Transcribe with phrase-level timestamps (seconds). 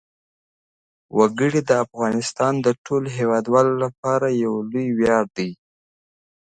[1.17, 5.49] وګړي د افغانستان د ټولو هیوادوالو لپاره یو لوی ویاړ دی.